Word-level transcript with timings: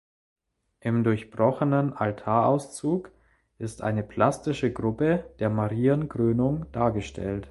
Im 0.79 1.03
durchbrochenen 1.03 1.93
Altarauszug 1.93 3.11
ist 3.59 3.83
eine 3.83 4.01
plastische 4.01 4.73
Gruppe 4.73 5.25
der 5.37 5.51
Marienkrönung 5.51 6.65
dargestellt. 6.71 7.47